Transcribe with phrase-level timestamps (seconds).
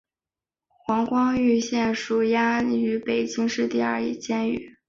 [0.67, 4.75] 黄光裕现羁押于北京市第二监狱。